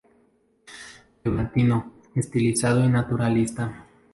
Levantino, 1.23 1.93
estilizado 2.15 2.83
y 2.83 2.89
naturalista. 2.89 3.85